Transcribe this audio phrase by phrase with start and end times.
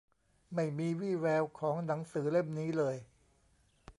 [0.53, 2.95] ไม่มีวี่แววของหนังสือเล่มนี้เลย